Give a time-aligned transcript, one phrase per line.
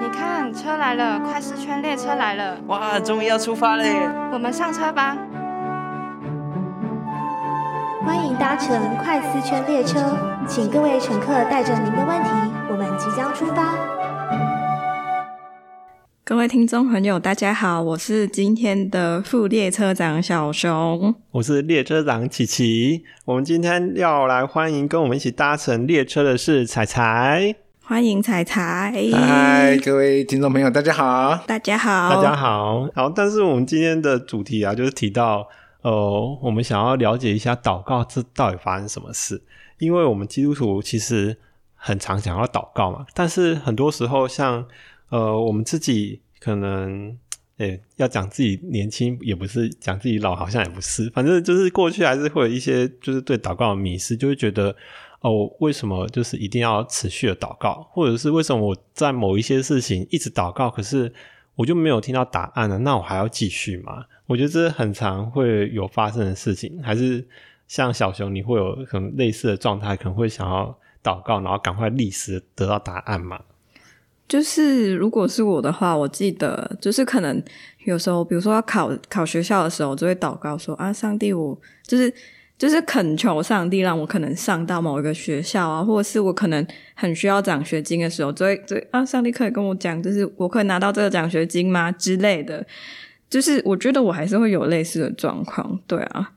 [0.00, 4.08] 你看，车来了，快四圈列车来了，哇，终于要出发嘞！
[4.32, 5.18] 我们上车吧。
[8.06, 10.16] 欢迎搭乘快四圈列车，
[10.46, 12.30] 请各位乘客带着您的问题，
[12.70, 13.74] 我们即将出发。
[16.24, 23.02] 各位听众朋友，大家好，我是今天的副列车长小熊，我是列车长琪琪。
[23.24, 27.56] 我们今天要来欢迎跟我们一起搭乘列车的是彩彩，
[27.88, 28.92] 欢迎彩彩。
[29.14, 32.86] 嗨，各位听众朋友，大家好，大家好，大家好。
[32.94, 35.48] 好，但是我们今天的主题啊，就是提到。
[35.80, 39.42] 呃，我们想要了解一下祷告这到底发生什么事？
[39.78, 41.38] 因为我们基督徒其实
[41.76, 44.66] 很常想要祷告嘛，但是很多时候像
[45.08, 47.16] 呃，我们自己可能
[47.56, 54.76] 诶要讲自己年轻也不是，讲自己老好像也不是，反正就是过去还是会有一些就是对祷告的迷失，就会觉得
[55.20, 61.12] 哦，为什么就是一定要持续的祷告，或者是为什么我在某一些事情一直祷告，可是
[61.56, 64.04] 我就没有听到答案呢，那我还要继续吗？
[64.26, 67.26] 我觉得这很常会有发生的事情，还是
[67.66, 73.40] 像小熊，你会有可能类似的状态，可能会想要祷告，然后赶快立时得到答案嘛？
[74.28, 77.42] 就是如果是我的话，我记得就是可能
[77.86, 82.12] 有时候，比如说要考考学校的时候，我就会祷告说啊，上帝，我就是
[82.58, 92.66] 就是恳求上帝让我可能上到某一个学校啊，或者是我可能很需要奖学金的时候，就会就啊，上帝可以跟我讲，就是我可以拿到这个奖学金吗之类的。
[93.30, 96.32] 就是我觉得我还是会有类似的状况，对啊，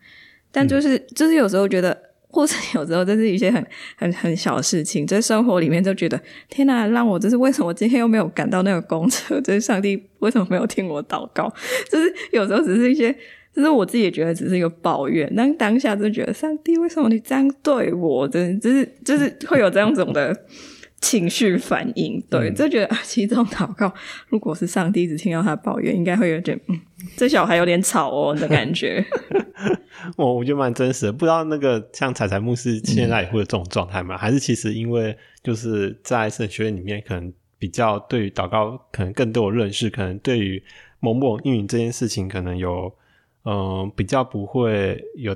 [0.52, 9.40] 但就是就是有时候觉得，或者有时候这是一些很很很小的事情，在生活里面就觉得天哪，让我就是为什么今天又没有赶到那个公车？
[9.42, 11.52] 就是上帝为什么没有听我祷告？
[11.90, 13.16] 就是有时候只是一些，
[13.54, 18.28] 就是我自己也觉得只是一个抱怨，但当下就觉得上帝为什么你这样对我？
[18.28, 20.46] 真就是就是会有这样种的。
[21.04, 23.92] 情绪反应，对，就觉得其实这种祷告，
[24.30, 26.80] 如果是上帝只听到他抱怨，应该会有点，嗯，
[27.18, 29.04] 这小孩有点吵哦的感觉。
[30.16, 34.16] 我 我觉得蛮真实的，不知道那个像彩彩牧师现在也会有这种状态吗？
[34.16, 40.62] 还是其实因为就是在神学院里面，可能比较对于祷告可能更多的认识，可能对于
[41.00, 42.94] 某某运营这件事情，可能有
[43.46, 45.36] 嗯比较不会有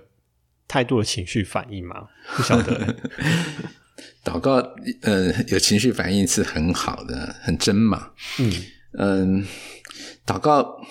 [0.67, 2.07] 太多的情绪反应嘛？
[2.35, 2.95] 不晓得。
[4.23, 4.55] 祷告，
[5.01, 8.11] 呃，有情绪反应是很好的，很真嘛。
[8.39, 8.51] 嗯
[8.97, 9.45] 嗯，
[10.25, 10.81] 祷告，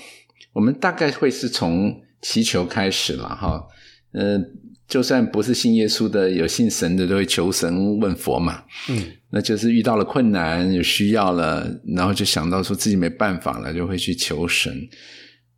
[0.53, 3.67] 我们大概会是从祈求开始了哈。
[4.13, 4.41] 呃，
[4.87, 8.63] 就算不是信耶稣的，有信神的，都会求神问佛嘛。
[8.89, 14.89] 嗯，那就是遇到了困难，有需要了，然后就想到说自己没办法了，就会去求神。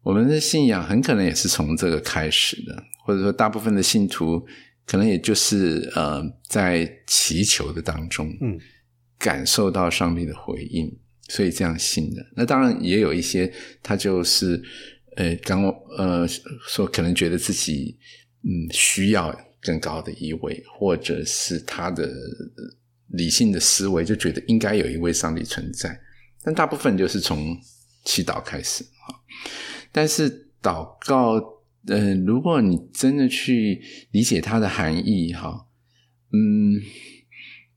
[0.07, 4.47] 我们的信仰很可能也是从这个开始的，或者说大部分的信徒。
[4.87, 8.57] 可能也就是呃，在祈求的当中，嗯，
[9.19, 10.89] 感受到上帝的回应，
[11.27, 12.25] 所以这样信的。
[12.37, 13.53] 那当然也有一些，
[13.83, 14.63] 他就是
[15.17, 15.65] 呃，刚
[15.99, 16.25] 呃
[16.69, 17.99] 说可能觉得自己
[18.45, 22.09] 嗯需要更高的一位，或者是他的
[23.09, 26.01] 理性的思维就觉得应该有一位上帝存在。
[26.45, 27.61] 但大部分就是从
[28.05, 29.11] 祈祷开始啊，
[29.97, 31.57] 但是祷告。
[31.89, 33.81] 嗯，如果你真的去
[34.11, 35.69] 理解它的含义，哈，
[36.33, 36.83] 嗯，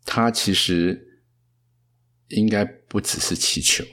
[0.04, 1.22] 它其实
[2.30, 3.84] 应该不只是祈求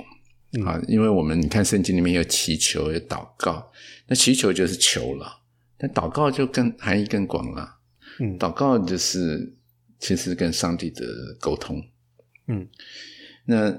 [0.64, 3.70] 啊，因为我们你看圣经里面有祈求有祷告，
[4.06, 5.42] 那祈求就是求了，
[5.76, 7.76] 但祷告就更含义更广了，
[8.18, 9.54] 嗯，祷告就是
[9.98, 11.04] 其实跟上帝的
[11.38, 11.84] 沟通，
[12.48, 12.66] 嗯，
[13.44, 13.76] 那。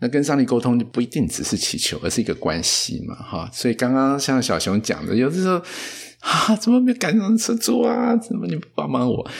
[0.00, 3.50] 那跟上帝沟通就不一定只是祈求，而是一个关系嘛，哈。
[3.52, 5.62] 所以刚刚像小熊讲的，有的时候
[6.20, 8.16] 啊，怎么没赶上车主啊？
[8.16, 9.30] 怎么你不帮帮我？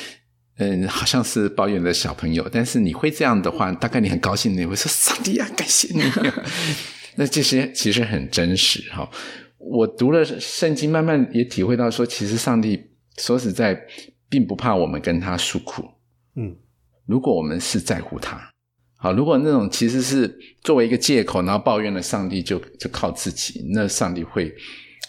[0.59, 2.47] 嗯，好像是抱怨的小朋友。
[2.53, 6.03] 但是你会这样的话，大概你很高兴，你会说上帝啊，感谢你。
[7.17, 9.11] 那这些其实很真实哈。
[9.57, 12.79] 我读了圣经，慢慢也体会到说，其实上帝
[13.17, 13.79] 说实在，
[14.29, 15.83] 并不怕我们跟他诉苦。
[16.37, 16.55] 嗯，
[17.07, 18.39] 如果我们是在乎他。
[19.03, 24.55] 好，如果那种其实是作为一个借口，然后抱怨了上帝，就就靠自己，那上帝会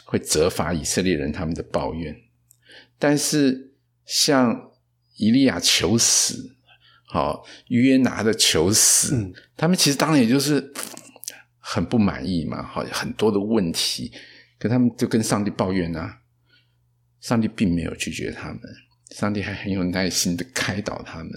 [0.06, 2.16] 会责罚以色列人他们的抱怨。
[2.98, 3.74] 但是
[4.06, 4.72] 像
[5.18, 6.56] 以利亚求死，
[7.06, 10.72] 好约拿的求死，他们其实当然也就是
[11.60, 14.10] 很不满意嘛，好很多的问题，
[14.58, 16.20] 可他们就跟上帝抱怨啊，
[17.20, 18.60] 上帝并没有拒绝他们，
[19.12, 21.32] 上帝还很有耐心的开导他们，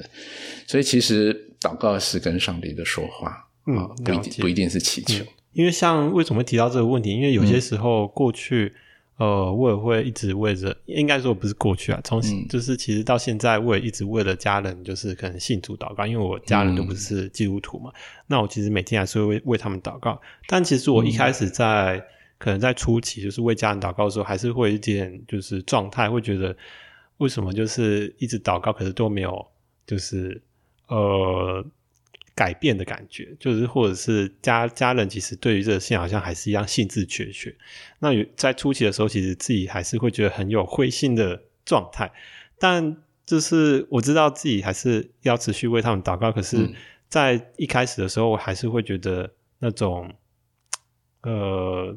[0.67, 1.51] 所以其实。
[1.65, 5.25] 祷告是跟上帝的说话，嗯，不一定不一定是祈求，
[5.55, 7.11] 因为像为什么会提到这个问题？
[7.11, 8.71] 因为有些时候过去，
[9.17, 17.91] 呃，我也会一直为着，应该说不是过去啊，从、嗯就是其实到现在，我也一直为了家人，就是可能信主祷告，因为我家人都不是基督徒嘛，
[18.27, 20.21] 那我其实每天还是会为为他们祷告。
[20.47, 21.99] 但其实我一开始在、
[22.37, 26.55] 可能在初期，就是为家人祷告的时候，还是会有一点就是状态，会觉得
[27.19, 29.47] 为什么就是一直祷告，可是都没有
[29.87, 30.43] 就是
[30.89, 31.65] 呃
[32.35, 37.55] 改变的感觉，就是或者是家家人其实对于这个信仰好像还是一样兴致缺缺。
[38.01, 42.11] 那有在初期的时候，其实自己还是会觉得很有灰心的状态，
[42.59, 46.33] 但就是我知道自己还是要持续为他们祷告。
[46.33, 46.75] 可是嗯，
[47.09, 49.31] 在一开始的时候，我还是会觉得
[49.61, 50.13] 那种
[51.23, 51.97] 呃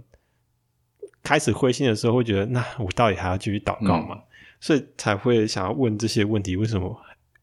[1.23, 4.21] 开始灰心的时候，会觉得那我到底还要继续祷告吗？
[4.59, 6.95] 所以才会想要问这些问题：为什么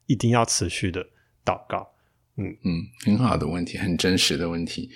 [0.06, 1.04] 一定要持续的
[1.44, 1.88] 祷告？
[2.36, 4.90] 嗯嗯，很好的问题，很真实的问题。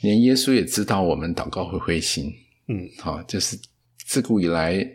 [0.00, 2.32] 连耶稣也知道我们祷告会灰心。
[2.68, 3.58] 嗯，好，就是
[4.06, 4.86] 自古以来，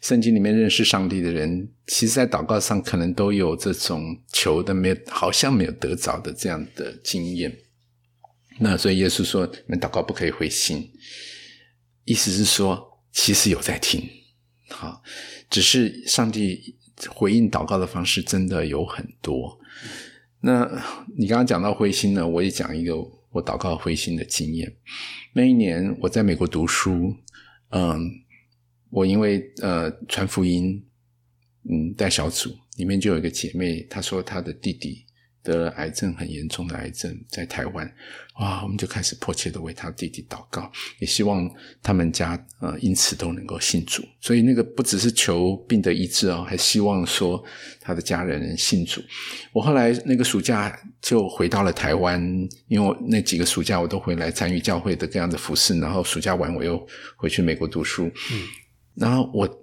[0.00, 7.56] 圣经里面认识上帝的人，其实在祷告上可能都有这种求的没有，好像没有得着的这样的经验。
[8.58, 10.90] 那所以耶稣说，你们祷告不可以灰心，
[12.04, 14.02] 意思是说，其实有在听，
[14.68, 15.02] 好，
[15.52, 16.74] 只是上帝
[17.10, 19.58] 回应祷告的方式真的有很多。
[20.40, 20.66] 那
[21.14, 22.96] 你刚刚讲到灰心呢，我也讲一个
[23.30, 24.74] 我祷告灰心的经验。
[25.34, 27.14] 那一年我在美国读书，
[27.68, 28.10] 嗯，
[28.88, 30.82] 我因为呃传福音，
[31.68, 35.04] 嗯带小组，里面就有一个姐妹，她说她的弟弟
[35.42, 37.92] 得了癌症，很严重的癌症，在台湾，
[38.38, 41.50] 哇，我们就开始迫切的为他弟弟祷告，也希望
[41.82, 44.04] 他们家呃因此都能够信主。
[44.20, 47.42] 所以那个不只是求病的医治哦，还希望说
[47.80, 49.02] 他的家人能信主。
[49.52, 52.22] 我后来那个暑假就回到了台湾，
[52.68, 56.86] 因为我那几个暑假我都回来参与教会的各样的服饰，然后暑假完我又
[57.16, 58.46] 回去美国读书，嗯，
[58.94, 59.61] 然后我。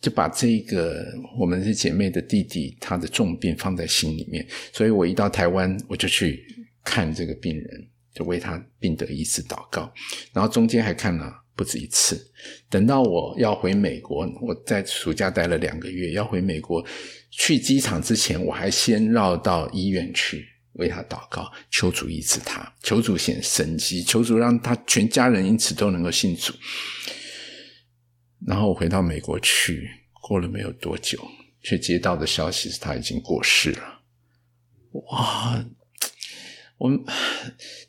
[0.00, 1.04] 就把这个
[1.38, 6.42] 我们是姐妹的弟弟他的重病放在心里面，所以我一到台湾我就去
[6.82, 9.92] 看这个病人，就为他病得医治祷告，
[10.32, 12.18] 然后中间还看了不止一次。
[12.70, 16.82] 等到我要回美国，我在暑假待了两个月，要回美国
[17.30, 26.54] 去机场之前，我还先绕到医院去为他祷告，求主医治他，求主显神迹，求主让他全家人因此都能够信主。
[28.46, 31.18] 然后我回到美国去，过了没有多久，
[31.62, 34.00] 却接到的消息是他已经过世了。
[34.92, 35.64] 哇！
[36.78, 36.98] 我们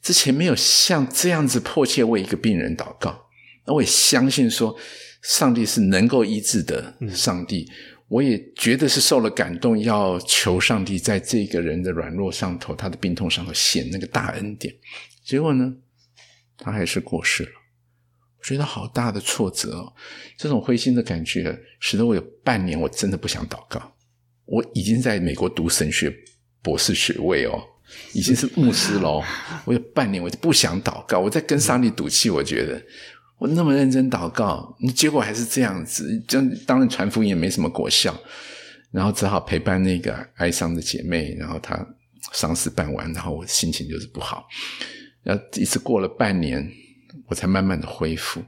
[0.02, 3.30] 之前没有像这样子迫切为一个病人祷告，
[3.66, 4.78] 那我也相信说，
[5.22, 7.72] 上帝是能够医治的上帝。
[8.10, 14.76] 我也觉得是受了感动，要求上帝在这个人的软弱上头、他的病痛上头显那个大恩典。
[15.24, 15.74] 结果呢，
[16.58, 17.52] 他还是过世了。
[18.42, 19.94] 我觉得好大的挫折哦，
[20.36, 23.80] 这种灰心的感觉，使得我有半年我真的不想祷告。
[24.46, 26.12] 我已经在美国读神学
[26.64, 27.62] 博士学位哦，
[28.14, 29.24] 已经是牧师了。
[29.64, 32.32] 我有半年我就不想祷告，我在跟上帝赌气。
[32.32, 32.82] 我觉得
[33.38, 38.20] 我那么认真祷告，结果还是这样子，就当然传福音也没什么果效，
[38.90, 41.88] 然后只好陪伴那个哀伤的姐妹，然后她
[42.34, 44.48] 丧事办完，然后我心情就是不好。
[45.22, 46.68] 然后一直过了半年。
[47.32, 48.44] 我才慢慢的恢复。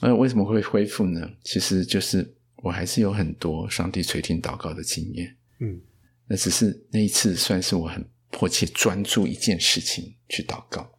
[0.00, 1.30] 那为什么会恢复呢？
[1.44, 5.36] 其实就是我还是有很多上帝垂听祷告的经验。
[5.60, 5.78] 嗯，
[6.26, 10.90] 那只是那一次算是我很迫切专注一件事情去祷告。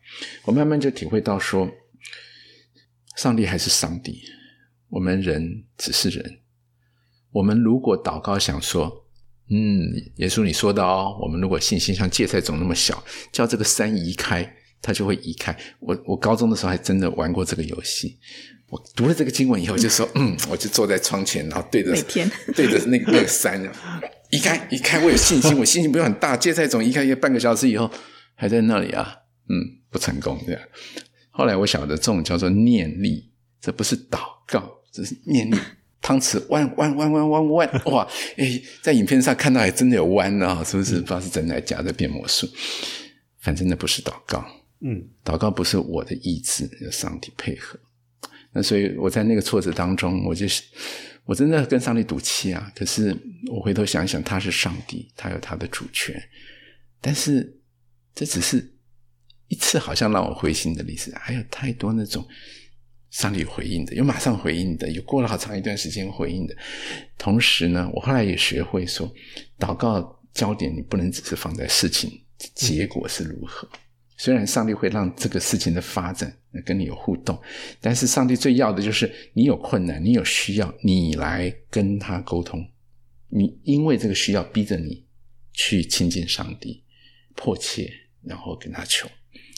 [0.44, 1.67] 我慢慢就体会到说，
[3.15, 4.22] 上帝还是上帝，
[4.89, 6.41] 我们人只是人。
[7.32, 9.08] 我们如果祷告想说，
[9.50, 14.58] 嗯，耶稣你说的哦，我们如果信心像芥菜种那么小，叫这个山移开。
[14.81, 15.55] 他就会移开。
[15.79, 18.17] 我我高中的时候还真的玩过这个游戏。
[18.69, 23.59] 我读了这个经文以后，就说 嗯，我就坐在窗前，然后对着每天 对着那个那个山，
[24.29, 25.03] 移开移开。
[25.03, 26.38] 我有信心， 我信心不用很大。
[26.38, 27.89] 芥菜种移开一个半个小时以后，
[28.36, 29.15] 还在那里啊，
[29.50, 30.62] 嗯，不成功这样。
[31.31, 35.55] 后来我晓得这种叫做念力，这不是祷告，这是念力。
[36.01, 38.07] 汤匙弯弯弯弯弯弯，哇！
[38.38, 41.01] 哎，在影片上看到还真的有弯啊，是不是？
[41.01, 42.48] 不知道是真的假的变魔术。
[43.39, 44.45] 反正那不是祷告。
[44.81, 47.79] 嗯，祷告不是我的意志，有上帝配合。
[48.51, 50.63] 那所以我在那个挫折当中，我就是
[51.25, 52.71] 我真的跟上帝赌气啊。
[52.75, 53.15] 可是
[53.51, 56.19] 我回头想想，他是上帝，他有他的主权。
[57.01, 57.59] 但是
[58.15, 58.74] 这只是
[59.48, 62.25] 一次好像让我灰心的例子，还有太多那种
[63.12, 66.55] 上帝回应的，有马上回应的，有过了好长一段时间回应的。
[67.17, 69.13] 同时呢，我后来也学会说，
[69.59, 72.12] 祷告焦点你不能只是放在事情
[72.55, 73.69] 结果是如何。
[74.20, 76.30] 虽然上帝会让这个事情的发展
[76.66, 77.42] 跟你有互动，
[77.80, 82.62] 但是上帝最要的就是你有困难，你有需要，你来跟他沟通。
[83.30, 85.06] 你因为这个需要逼着你
[85.54, 86.84] 去亲近上帝，
[87.34, 87.90] 迫切，
[88.22, 89.08] 然后跟他求，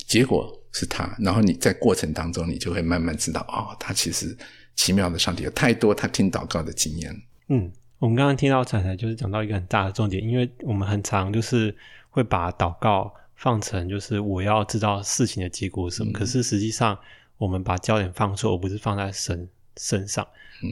[0.06, 1.18] 结果是他。
[1.20, 4.38] 然后你在过程当中，你就会慢慢知道，哦，他其实
[4.76, 7.12] 奇妙的上帝有太多他听祷告的经验。
[7.48, 11.76] 嗯，我们刚刚听到彩彩就是讲到一个很大的重点，因为我们很常就是
[12.12, 13.12] 会把祷告。
[13.42, 16.96] 放成就是我要知道事情的结果是什么，可是实际上
[17.38, 20.26] 我们把焦点放错，而不是放在神身上。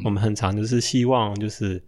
[0.05, 1.83] 我们很常就是希望，就是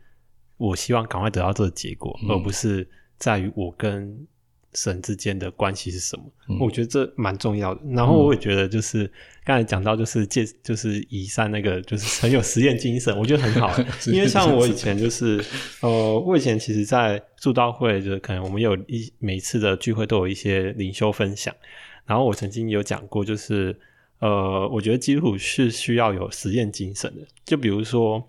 [0.57, 4.27] 我希望赶快得到这个结果，而不是在于我跟。
[4.73, 6.23] 神之间的关系是什么？
[6.59, 7.81] 我觉得这蛮重要的。
[7.91, 9.11] 然后我也觉得，就是
[9.43, 13.69] 刚才讲到，就是借，就是移山那个，就是很有实验精神，我觉得很好。
[14.07, 15.43] 因为像我以前就是，
[15.81, 21.53] 呃，我以前其实，在祝道会，就是可能我们有一每次的聚会都有一些灵修分享。
[22.05, 23.77] 然后我曾经有讲过，就是
[24.19, 27.21] 呃，我觉得基督徒是需要有实验精神的。
[27.43, 28.25] 就比如说，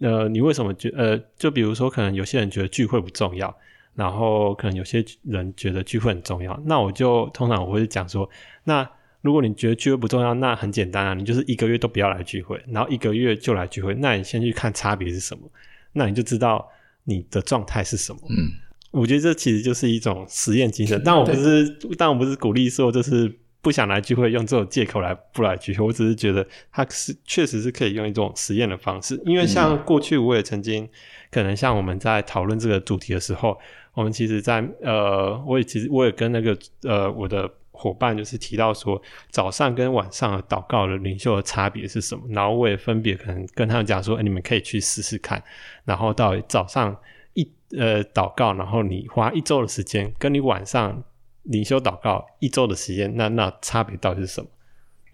[0.00, 3.56] 呃，你为什么觉呃，就比如说，可能有些人觉得聚会不重要。
[3.98, 8.30] 然后可能有些人觉得聚会很重要，那我就通常我会讲说，
[8.62, 8.88] 那
[9.22, 15.50] 如果你觉得聚会不重要，那很简单啊，你就是一个月都不要来聚会，然后一个月就来聚会，那你先去看差别是什么，
[15.94, 16.64] 那你就知道
[17.02, 18.20] 你的状态是什么。
[18.30, 18.52] 嗯，
[18.92, 30.88] 我觉得这其实就是一种实验精神， 但我不是，但我不是鼓励说就是不想来聚会用这种借口来不来聚会，我只是觉得它是确实是可以用一种实验的方式，因为像过去我也曾经
[31.32, 33.58] 可能像我们在讨论这个主题的时候。
[33.98, 42.22] 我们其实，在呃，我也其实我也跟那个呃，我的伙伴就是提到说，早上跟晚上祷告的领袖的差别是什么？
[42.28, 45.42] 然后我也分别可能跟他们讲说，哎，你们可以去试试看。
[45.84, 46.96] 然后到早上
[47.34, 47.42] 一
[47.76, 51.02] 呃祷告，然后你花一周的时间，跟你晚上
[51.42, 54.48] 领袖祷告一周的时间，那那差别到底是什么？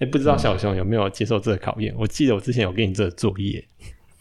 [0.00, 1.94] 哎，不知道小熊有没有接受这个考验？
[1.96, 3.66] 我记得我之前有给你这个作业。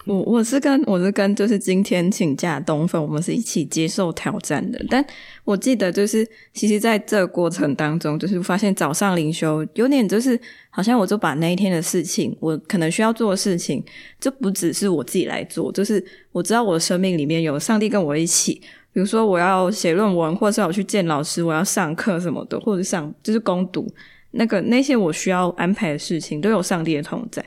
[0.05, 4.85] 我我是跟我是跟就是今天请假东粉，我们是一起接受挑战的。
[4.89, 5.05] 但
[5.45, 10.37] 我记得就是，其实在这个过程当中，就是发现早上灵修有点就是
[10.69, 13.83] 好像我就把那一天的事情，我可能需要做的事情，
[14.19, 18.61] 就不只是我自己来做，就是我知道我的生命里面有上帝跟我一起。
[18.91, 23.91] 比如说我要写论文，或者是我去见老师，我要上课什么的，或者上就是攻读
[24.31, 27.43] 那个那些我需要安排的事情，都有上帝的同在。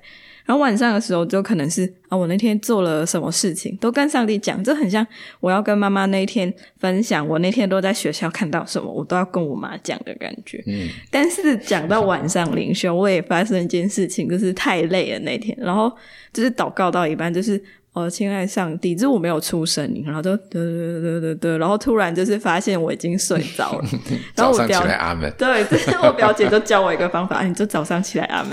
[0.47, 5.07] 然后晚上的时候，就可能是啊，我那天做了什么事情，都跟上帝讲，这很像
[5.41, 10.63] 我要跟妈妈那一天分享，我那天都在学校看到什么，我都要跟我妈讲的感觉。
[10.67, 15.93] 嗯，但是讲到晚上灵修，我也发生一件事情，就是太累了那天，然后
[16.33, 17.63] 就是祷告到一半，就是。
[17.97, 23.85] 哦，亲爱上帝，这我没有出声音，然后就对对对对对，然后突然就是发现我已经睡着了。
[24.37, 25.33] 早上起来阿门。
[25.39, 28.53] 对， 是我表姐就教我一个方法，你就早上起来阿门。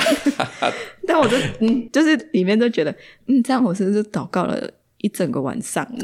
[1.05, 2.95] 但我就嗯，就是里面就觉得，
[3.27, 4.57] 嗯，这样我是不是祷告了？
[5.03, 5.85] 一整个晚上，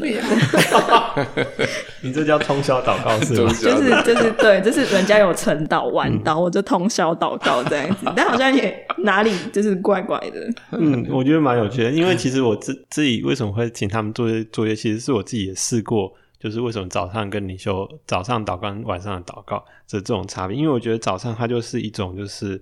[2.03, 3.49] 你这叫通宵祷告是吗？
[3.55, 10.53] 就是就是对，就是人家有晨祷晚祷，我就通宵祷告这样子， 但好像也哪里就是怪怪的。
[10.71, 22.61] 嗯，我觉得蛮有趣的，因为其实我自自己为什么会请他们做作业，其实是我自己也试过，就是为什么早上跟你修早上祷告，晚上的祷告这这种差别，因为我觉得早上它就是一种就是。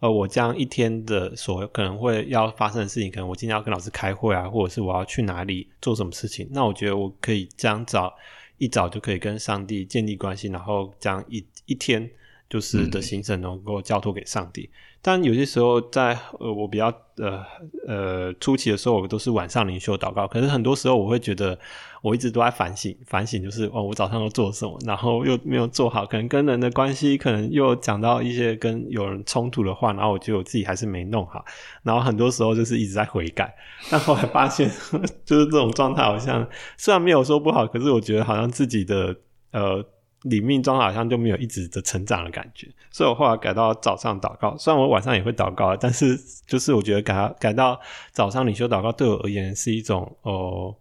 [0.00, 8.14] 呃，我将一天的所可能会要发生的事情，可能我今天要跟老师开会啊，或者是我要去哪里做什么事情，那我觉得我可以这样早
[8.58, 12.08] 一早就可以跟上帝建立关系，然后将一一天
[12.48, 14.70] 就是的行程能够交托给上帝。
[15.02, 16.86] 但有些时候在呃我比较
[17.16, 17.44] 呃
[17.86, 21.58] 呃初期的时候，我都是晚上灵修祷告，可是很多时候我会觉得。
[22.00, 31.44] 我一直都在反省，反省就是哦，我早上都做什么，然后又没有做好，可能跟人的关系，可能又讲到一些跟有人冲突的话，然后我觉得我自己还是没弄好，
[31.82, 33.52] 然后很多时候就是一直在悔改，
[33.90, 34.70] 但后来发现
[35.26, 39.16] 就是这种状态好像虽然没有说不好，可是我觉得好像自己的
[39.50, 39.84] 呃
[40.22, 47.80] 里面状态好像就没有一直的成长的感觉，所以我后来改到早上祷告，虽然我晚上也会祷告，但是就是我觉得改改到
[48.12, 50.74] 早上领修祷告对我而言是一种哦。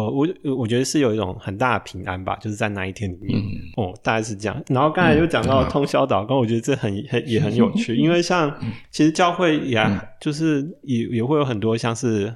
[0.00, 3.38] 我我觉得是有一种很大的平安吧，就是在那一天里面，
[3.76, 4.64] 哦，大概是这样。
[4.68, 8.50] 然后刚才又讲到通宵祷告，我觉得这很很也很有趣，因为像
[8.90, 9.78] 其实教会也
[10.18, 12.34] 就是也也会有很多像是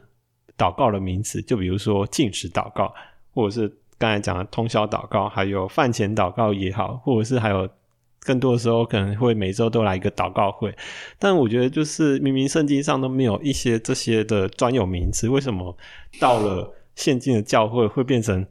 [0.59, 2.93] 祷告的名词，就比如说进食祷告，
[3.33, 7.67] 或者是刚才讲的通宵祷告，还有饭前祷告也好，或者是还有
[8.21, 10.75] 更多的时候可能会每周都来一个祷告会。
[11.19, 15.75] 但我觉得就是明明圣经上都没有一些这些的专有名词，为什么
[16.21, 16.71] 到了？
[16.97, 18.45] 现今的教会会变成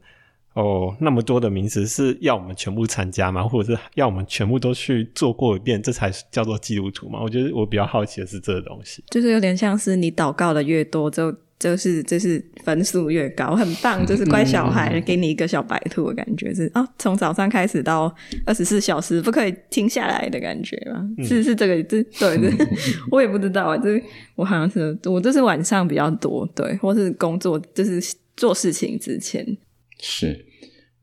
[0.54, 3.42] 哦那么多的名词是要我们全部参加吗？
[3.42, 7.20] 或者是要我们全部都去做过一遍，这才叫做基督徒吗？
[7.22, 21.06] 我觉得我比较好奇的是这个东西，就是有点像是你祷告的越多，就就是就是分数越高，很棒，就是乖小孩，给你一个小白兔的感觉是哦，从早上开始到二十四小时不可以停下来的感觉吗？
[21.24, 22.50] 是是这个这对对，
[23.10, 24.02] 我也不知道啊，这
[24.34, 28.00] 我好像是我就是晚上比较多，对，或是工作就是
[28.36, 29.56] 做事情之前
[30.00, 30.46] 是，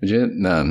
[0.01, 0.63] 我觉得那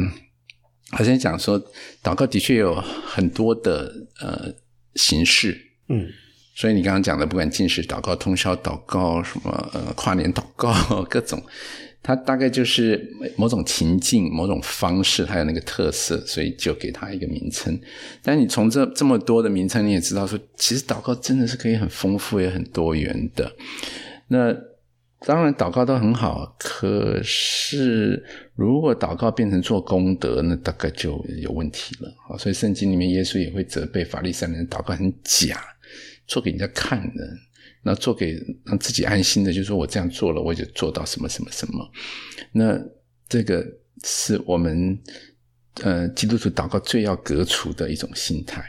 [0.90, 1.61] 好像讲说
[2.02, 4.54] 祷告的确有很多的呃
[4.95, 6.09] 形式，嗯。
[6.54, 10.71] 所以你刚刚讲的，不管进食祷告、通宵祷告、什么呃跨年祷告，
[11.09, 11.42] 各种，
[12.02, 17.81] 它大概就是某种情境、某种方式，它有那个特色，所以就给它一个名称。
[18.23, 23.50] 但你从这这么多的名称，你也知道说，其实祷告真的是可以很丰富也很多元的。
[24.28, 24.54] 那
[25.24, 28.24] 当然祷告都很好，可是
[28.54, 32.12] 如果祷告变成做功德，那大概就有问题了。
[32.28, 35.62] 好，所以圣经里面耶稣也会责备法利赛人祷告很假。
[36.26, 37.28] 做给人家看的，
[37.82, 41.90] 那做给让自己安心的，就是说我这样做了，我就做到什么什么什么。
[42.52, 42.80] 那
[43.28, 43.66] 这个
[44.04, 44.96] 是我们
[45.82, 48.64] 呃基督徒祷告最要革除的一种心态，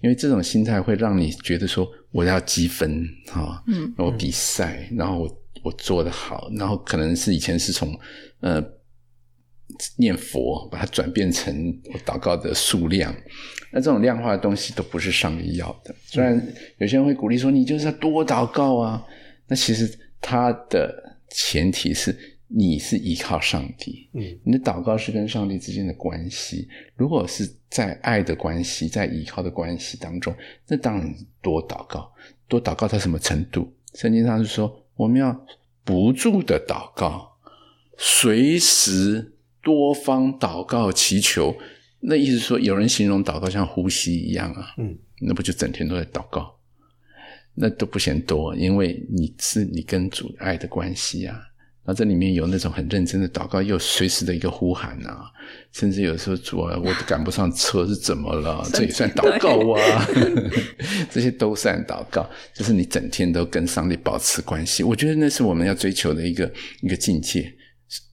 [0.00, 7.98] 因为这种心态会让你觉得说我要积分啊，嗯，我比赛，然后我我做的好，然后可能是以前是从
[8.38, 8.64] 呃。
[9.96, 13.12] 念佛，把它转变成我祷告的数量，
[13.72, 15.92] 那这种量化的东西都不是上帝要的。
[16.04, 16.36] 虽然
[16.76, 19.02] 有些人会鼓励说，你就是要多祷告啊，
[19.48, 22.16] 那其实它的前提是
[22.46, 26.68] 你是依靠上帝，嗯，你的祷告是跟上帝之间的关系。
[26.94, 30.32] 如果是在爱的关系，在依靠的关系当中，
[30.68, 32.12] 那当然多祷告，
[32.46, 33.72] 多祷告到什么程度？
[33.94, 35.46] 圣经上是说，我们要
[35.84, 37.38] 不住的祷告，
[37.96, 39.32] 随时。
[39.64, 41.56] 多方祷告祈求，
[42.00, 46.54] 那意思说，有人形容祷告像呼吸一样啊，嗯，那不就整天都在祷告？
[47.54, 51.40] 那都不嫌多，因为你是你跟主爱的关系啊。
[51.86, 55.30] 那这里面有那种很认真的祷告，又随时的一个呼喊啊，
[55.72, 58.66] 甚至有时候主啊，我赶不上车是怎么了？
[58.72, 60.08] 这也算祷告啊，
[61.10, 64.82] 这些都算祷告，就是你整天都跟上帝保持关系。
[64.82, 67.52] 我觉得那是我们要追求的一个一个境界。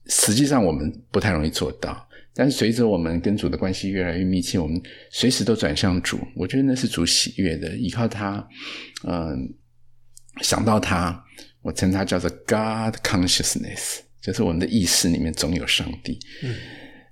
[0.06, 4.78] 实际上我们不太容易做到，但是随着我们跟主的关系越来越密切，我们
[5.10, 6.18] 随时都转向主。
[6.36, 8.46] 我觉得那是主喜悦的，依靠他，
[9.08, 9.48] 嗯，
[10.42, 11.24] 想到他，
[11.62, 16.18] 我称它叫做 God consciousness，就是我们的意识里面总有上帝。
[16.42, 16.54] 嗯，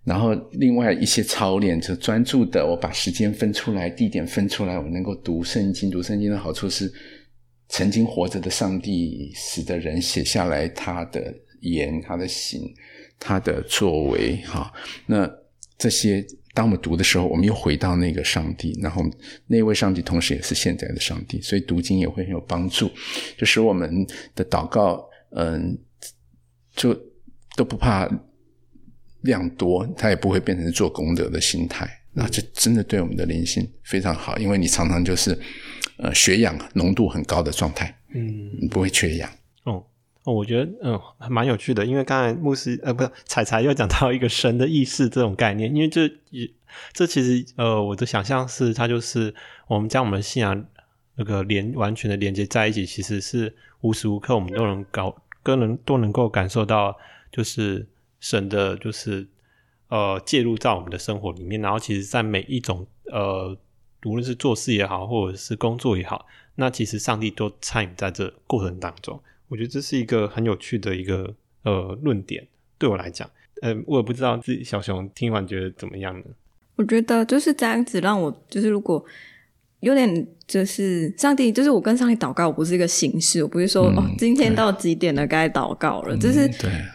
[0.04, 5.90] 然后另外一些操练，就专注的，我把时间分出来，地点分出来，我能够读圣经。
[5.90, 6.92] 读圣经的好处是，
[7.68, 11.34] 曾经活着的上帝使得人写下来他的。
[11.62, 12.74] 言他的行，
[13.18, 14.72] 他的作为，哈，
[15.04, 15.30] 那
[15.76, 19.04] 这些当我们读的时候，我们又回到那个上帝，然后
[19.46, 22.90] 那位上帝同时也是现在的上帝，所以读经也会很有帮助，
[23.38, 25.78] 就使我们的祷告，嗯，
[26.74, 26.92] 就
[27.56, 28.08] 都不怕
[29.22, 35.38] 量多，它也不会变成做功德的心态，那这真的对我们的灵性非常好，因为你常常就是
[35.98, 39.30] 呃血氧浓度很高的状态，嗯，你不会缺氧。
[40.24, 46.10] 哦，我觉得嗯还，蛮有趣的，因为刚才牧师呃，不是彩彩又讲到一个神的意识这种概念，因为这
[46.92, 49.34] 这其实呃，我的想象是，它就是
[49.66, 50.64] 我们将我们的信仰
[51.16, 56.94] 那个连完全的连接在一起，其实是无时无刻我们都能搞，都能都能够感受到，
[57.32, 57.88] 就是
[58.20, 59.26] 神的，就是
[59.88, 63.56] 呃介入在我们的生活里面，然后其实，在每一种呃，
[64.04, 69.18] 无论是做事也好，或者是工作也好，那其实上帝都参与在这过程当中。
[69.50, 71.34] 我觉得这是一个很有趣的一个
[71.64, 72.46] 呃论点，
[72.78, 73.28] 对我来讲，
[73.62, 76.24] 呃，我也不知道自己小熊听完觉得怎么样呢？
[76.76, 79.04] 我觉得就是这样子，让我就是如果
[79.80, 86.48] 有点就是上帝，就是我跟上帝祷告，我不是一个形式，我不是说哦，今天到几点了该祷告了，就是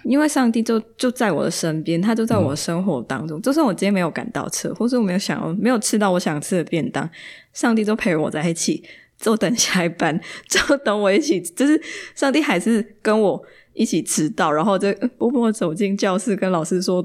[0.06, 7.10] 因为上帝就就在我的身边，他就在我的生活当中，就算我今天没有赶到车，或是我没有想要没有吃到我想吃的便当，
[7.54, 8.84] 上帝都陪我在一起。
[9.26, 11.82] 就等下一班， 就等我一起，就是
[12.14, 17.04] 上帝还是跟我一起迟到，然后就默默走进教室，跟老师说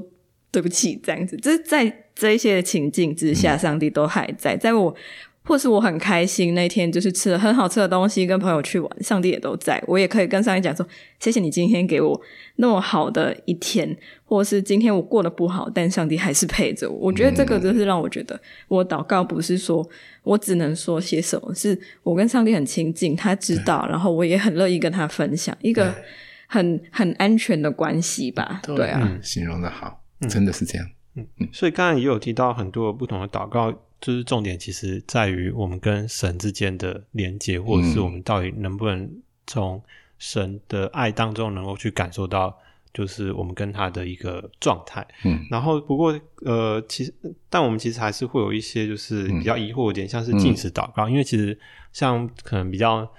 [0.51, 1.35] 对不起，这样子。
[1.37, 4.95] 就是在这一些情境之下，上帝都还在，在我。
[5.43, 10.85] 或是我很开心那天就是吃了很好吃的东西，跟朋友去玩，上帝也都在，我也可以跟上帝讲说：
[11.19, 12.21] 谢谢你今天给我
[12.57, 16.95] 那么好的一天，或是今天我过得不好，但上帝还是陪着我。
[16.95, 19.87] 我觉得这个就是让我觉得，我祷告不是说
[20.23, 25.93] 我只能说些什么，是我跟上帝很亲近，他知道，然后我也很乐意跟他分享一个
[26.47, 28.61] 很很安全的关系吧。
[28.63, 30.03] 对啊，形容的好。
[30.29, 30.87] 真的是这样。
[31.15, 39.09] 嗯所以刚才也有提到很多不同的祷告，就是重点其实在于我们跟神之间的连接，或者是我们到底能不能
[39.47, 39.81] 从
[40.17, 42.57] 神的爱当中能够去感受到，
[42.93, 45.07] 就是我们跟他的一个状态。
[45.23, 47.13] 嗯然后不过呃，其实
[47.49, 51.57] 但我们其实还是会有一些就是比较疑惑的点，像是禁食祷告，因为其实
[51.93, 53.09] 像可能比较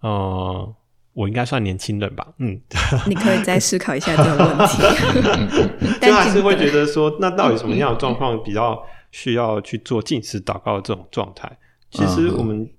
[0.00, 0.74] 呃。
[1.14, 2.60] 我应该算年轻人吧，嗯，
[3.08, 4.78] 你可以再思考一下这个问题。
[6.00, 11.58] 就还是会觉得说，那到底什么样的状况比较需要去做进食祷告的这种状态？
[11.90, 12.70] 其实我们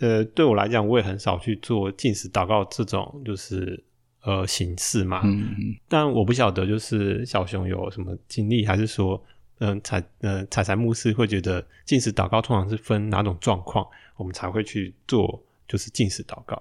[0.00, 3.80] 呃，对我来讲，我也很少去做进食祷告这种就是
[4.22, 5.20] 呃形式嘛。
[5.24, 9.22] 嗯但我不晓得，就是小熊有什么经历，还是说，
[9.60, 16.60] 嗯、彩呃彩彩牧师会觉得进食祷告通常是分哪种状况，我们才会去做就是进食祷告。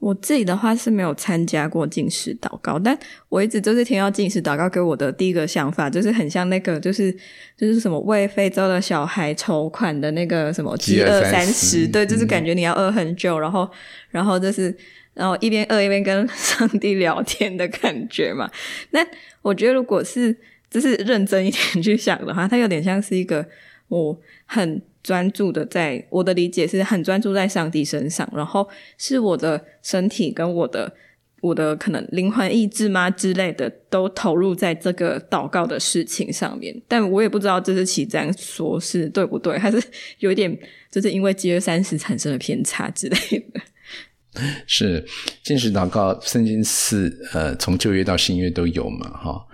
[0.00, 7.12] 我自己的话是没有参加过进食祷告，但我一直就是听到进食祷告，给我的第一个想法就是很像那个，就是
[7.54, 13.70] 就是什么为非洲的小孩筹款的那个什么饥饿三十，对，就是感觉你要饿很久，然后
[14.08, 14.74] 然后就是
[15.12, 18.50] 然后一边饿一边跟 上帝聊天的感觉嘛。
[18.92, 19.06] 那
[19.42, 20.34] 我觉得如果是
[20.70, 23.46] 就是认真一点去想的话，它有点像是一个
[23.88, 24.80] 我很。
[25.02, 30.92] 专注的，在我的理解是很专注在上帝身上，然后是我的身体跟我的
[31.40, 36.78] 我的可能灵魂意志吗之类的，都投入在这个祷告的事情上面。
[36.86, 39.82] 但我也不知道这是其这样说是对不对，还是
[40.18, 40.54] 有一点
[40.90, 43.16] 就是因为饥饿三十产生了偏差之类
[43.54, 43.60] 的。
[44.66, 45.02] 是
[45.42, 49.46] 进食祷告，圣经是呃从旧约到新约都有嘛，哈。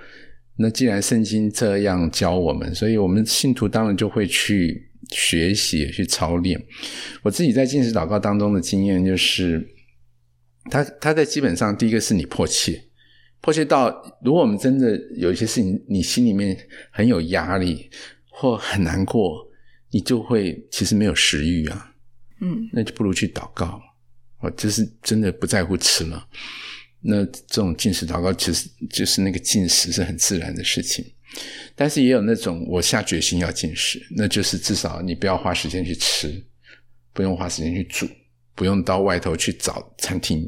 [0.57, 4.91] 那既然圣经这样教我们，所以我们信徒当然就会去。
[5.11, 6.61] 学习去操练，
[7.23, 9.67] 我自己在进食祷告当中的经验就是，
[10.71, 12.83] 他他在基本上第一个是你迫切，
[13.41, 16.57] 迫切到如果我们真的有一些事情，你心里面
[16.91, 17.89] 很有压力
[18.31, 19.47] 或很难过，
[19.91, 21.95] 你就会其实没有食欲啊，
[22.41, 23.81] 嗯，那就不如去祷告，
[24.41, 26.27] 我就是真的不在乎吃了，
[27.01, 31.05] 那这种进食祷告其实就是那个进食是很自然的事情。
[31.75, 36.43] 但是也有那种我下决心要进食，那就是至少你不要花时间去吃，
[37.13, 38.07] 不用花时间去煮，
[38.55, 40.43] 不用到外头去找餐厅，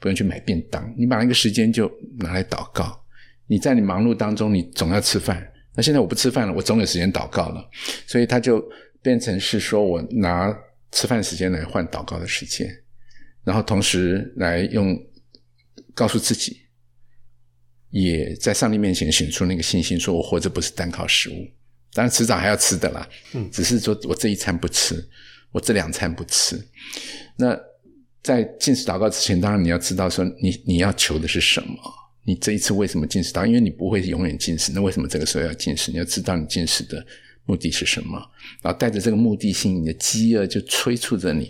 [0.00, 3.04] 不用去买便当，你把那个时间就拿来祷告。
[3.46, 5.46] 你在你忙碌当中，你总要吃饭。
[5.76, 7.68] 那现在我不吃饭了，我总有时间祷告了，
[8.06, 8.64] 所以他就
[9.02, 10.52] 变成是说我拿
[10.90, 12.68] 吃饭时间来换祷告的时间，
[13.44, 14.96] 然后同时来用
[15.94, 16.63] 告诉自己。
[17.94, 21.46] 也在上帝面前显出那个信心，说我活着不是单靠食物，
[21.92, 23.08] 当然迟早还要吃的啦。
[23.34, 25.08] 嗯，只是说我这一餐不吃，
[25.52, 26.60] 我这两餐不吃。
[27.36, 27.56] 那
[28.20, 31.76] 在进食祷告之前，当然你要知道说你你要求的是什么。
[32.24, 33.46] 你这一次为什么进食祷？
[33.46, 35.92] 因为你不会永远进食，那为什么这个时候要进食？
[35.92, 37.06] 你要知道你进食的
[37.44, 38.18] 目的是什么，
[38.60, 41.48] 然后带着这个目的性，你的饥饿就催促着你。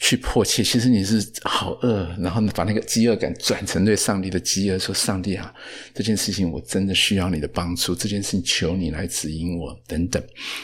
[0.00, 5.54] 去迫切，其实你是好饿，然后，把那个饥饿感转成对上帝的饥饿，说：“上帝啊，
[5.94, 10.20] 这件事情我真的需要你的帮助，这件事情求你来指引我，等等。”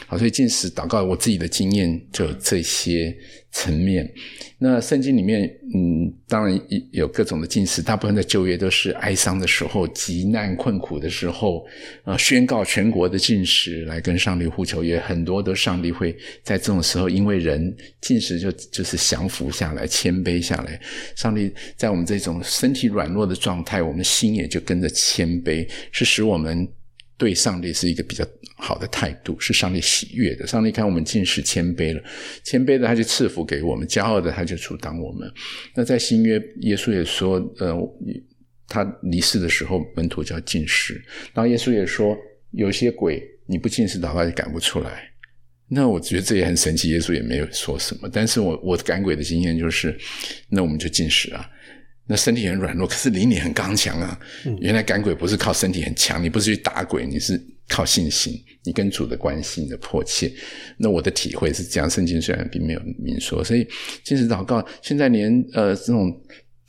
[0.07, 3.15] 好，所以进食祷告，我自己的经验就有这些
[3.51, 4.11] 层面。
[4.59, 5.43] 那圣经里面，
[5.75, 6.59] 嗯，当然
[6.91, 11.63] 有各种的进食，大部分在旧约都是哀伤的时候、极难困苦的时候，
[12.03, 20.79] 呃，宣告全国的进食来跟上帝呼求，也很多都上帝会在这种时候，因为人进食就就是降服下来、谦卑下来，
[21.15, 26.67] 上帝在我们这种身体软弱的状态，我们心也就跟着谦卑，是使我们。
[27.17, 28.25] 对上帝是一个比较
[28.57, 30.45] 好的态度，是上帝喜悦的。
[30.45, 32.03] 上帝看我们尽是谦卑了，
[32.43, 35.31] 谦卑的他就赐福给我们，骄傲的他就阻挡我们。
[35.75, 37.75] 那在新约，耶稣也说，呃，
[38.67, 40.93] 他离世的时候，门徒就要进食。
[41.33, 42.15] 然后耶稣也说，
[42.51, 45.11] 有些鬼你不进食祷告就赶不出来。
[45.69, 48.09] 那我觉得这也很神奇，耶稣也没有说什么。
[48.11, 49.97] 但是我我赶鬼的经验就是，
[50.49, 51.49] 那我们就进食啊。
[52.09, 54.17] 那身体很软弱，可是灵里很刚强啊！
[54.61, 60.31] 原来赶鬼不是靠身体很强，你不是去打鬼，你是靠信心，你跟主的关系，你的迫切。
[60.77, 63.67] 那我的体会是这样，圣经虽然并没有明说，所以
[64.05, 64.65] 坚持祷告。
[64.81, 66.09] 现在连呃这种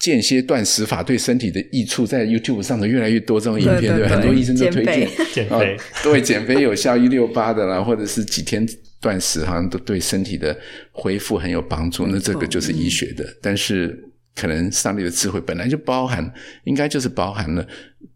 [0.00, 8.68] 间歇断食法对身体的益处，在 YouTube 上的越来越多这种影片，对很多医生都推荐减肥，对减肥有效，一六八的啦，或者是几天
[9.00, 10.58] 断食，好像都对身体的
[10.90, 12.08] 恢复很有帮助。
[12.08, 14.04] 那这个就是医学的，但是。
[14.38, 16.32] 可能上帝的智慧本来就包含，
[16.64, 17.66] 应该就是包含了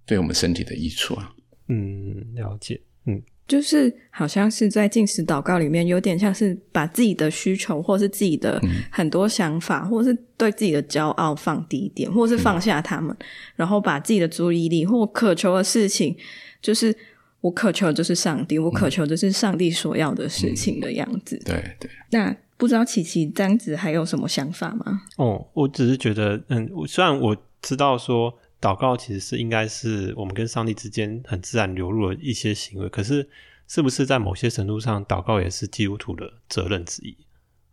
[0.06, 1.32] 对我们身体的益处啊。
[1.68, 2.80] 嗯，了解。
[3.06, 13.16] 嗯，就是好像是在进食祷告里面，有点像是把自己的需求，或是自己的很多想法，或是对自己的骄傲放低一点，或是放下他们，
[13.56, 16.16] 然后把自己的注意力或渴求的事情，
[16.60, 16.94] 就是
[17.40, 21.36] 我渴求就是上帝，我渴求就是上帝所要的事情的样子。
[21.44, 25.02] 对对，那不知道琪琪这样子还有什么想法吗？
[25.16, 33.28] 哦，我只是觉得，嗯，虽然我知道说祷告其实是应该是我们跟上帝之间很自然流露的一些行为，可是
[33.66, 37.16] 是不是在某些程度上，祷告也是基督徒的责任之一？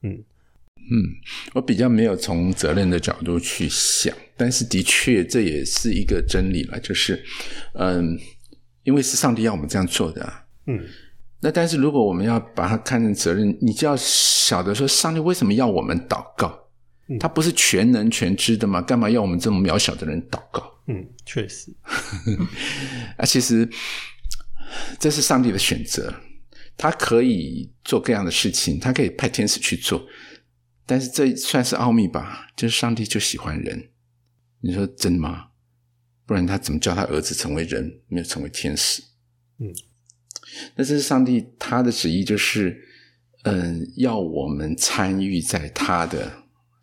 [0.02, 0.24] 嗯
[0.92, 1.06] 嗯，
[1.54, 7.24] 我比较没有从责任的角度去想，但是的确这也是一个真理了，就是，
[7.74, 8.18] 嗯，
[8.82, 10.84] 因为是上帝要我们这样做的啊，嗯
[11.42, 16.48] 那但是如果我们要把它看成责任，你就要晓得说，上帝为什么要我们祷告？
[17.08, 18.80] 嗯他不是全能全知的吗？
[18.82, 20.64] 干嘛要我们这么渺小的人祷告？
[20.88, 21.74] 嗯，确实，
[23.18, 23.68] 啊，其实
[25.00, 26.14] 这是上帝的选择，
[26.78, 30.06] 他可以做各样的事情，他可以派天使去做，
[30.86, 32.48] 但是这算是奥秘吧？
[32.56, 33.90] 就是上帝就喜欢人，
[34.62, 35.48] 你说真的吗？
[36.28, 39.02] 不然他怎么叫他儿子成为人，没有成为天使？
[39.60, 39.74] 嗯，
[40.76, 42.80] 那这是上帝他的旨意，就是
[43.44, 46.32] 嗯，要我们参与在他的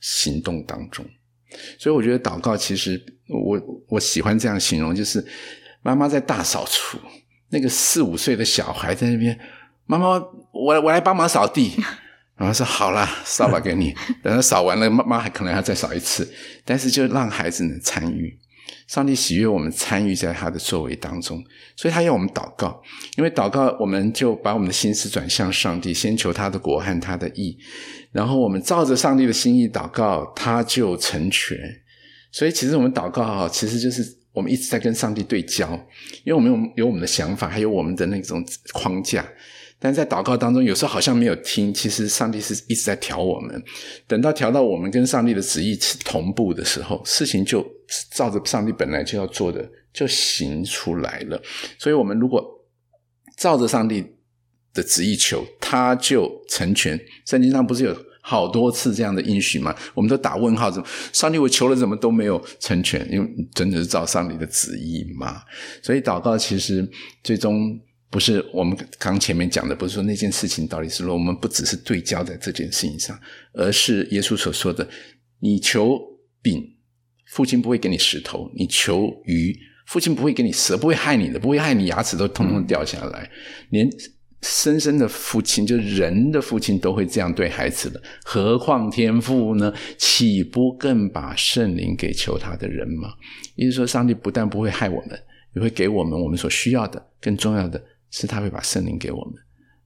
[0.01, 1.05] 行动当中。
[1.79, 5.25] 所以我觉得祷告，其实我我喜欢这样形容，就是
[5.83, 6.99] 妈妈在大扫除，
[7.51, 9.39] 那个四五岁的小孩在那边，
[9.87, 10.07] 妈妈，
[10.53, 11.73] 我我来帮忙扫地。
[12.37, 13.95] 然后说好啦，扫把给你。
[14.23, 16.31] 等他扫完了，妈妈还可能要再扫一次，
[16.67, 18.39] 但是就让孩子能参与。
[18.87, 21.42] 上帝喜悦我们参与在他的作为当中，
[21.75, 22.81] 所以他要我们祷告，
[23.16, 27.59] 因为祷告，我们就把我们的心思转向上帝，先求他的国和他的意，
[28.12, 31.59] 然后我们照着上帝的心意祷告，他就成全。
[32.31, 35.68] 所以其实我们祷告啊，其实就是我们一直在跟上帝对焦，
[36.25, 39.27] 因为我们有有我们的想法，还有我们的那种框架。
[39.79, 43.62] 但在祷告当中，有时候好像没有听，其实上帝是一直在调我们。
[44.07, 47.65] 等到调到我们跟上帝的旨意是同步的时候，事情就
[48.11, 51.41] 照着上帝本来就要做的就行出来了。
[51.79, 52.43] 所以，我们如果
[53.37, 54.03] 照着上帝
[54.73, 56.99] 的旨意求，他就成全。
[57.27, 59.77] 圣经上不是有好多次这样的应许吗？
[59.93, 63.07] 我们都打问号，怎么上帝我求了怎么都没有成全？
[63.12, 65.43] 因为真的是照上帝的旨意嘛。
[65.83, 66.91] 所以，祷告其实
[67.23, 67.79] 最终。
[68.09, 73.19] 不是我们刚前面讲的，不是说那件事情到底是说我们不只是对焦在这件事情上，
[73.53, 74.88] 而是耶稣所说的：
[75.40, 76.01] 你求
[76.40, 76.62] 饼，
[77.27, 79.55] 父亲不会给你石头；你求鱼，
[79.87, 83.29] 父亲不会给你蛇，不会害你的，不会害你牙齿都通通掉下来。
[83.71, 83.90] 连
[84.42, 89.75] 生生的父亲，就人的父亲都会这样对孩子的，何况天父呢？
[89.99, 93.14] 岂不更把圣灵给求他的人吗？
[93.57, 95.21] 意思说，上帝不但不会害我们，
[95.57, 97.83] 也会给我们我们所需要的，更重要的。
[98.11, 99.35] 是他会把圣灵给我们，